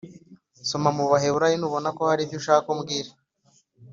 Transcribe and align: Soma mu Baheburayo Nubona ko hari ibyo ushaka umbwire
Soma 0.69 0.89
mu 0.97 1.05
Baheburayo 1.11 1.55
Nubona 1.59 1.89
ko 1.97 2.01
hari 2.09 2.21
ibyo 2.23 2.35
ushaka 2.41 2.65
umbwire 2.73 3.11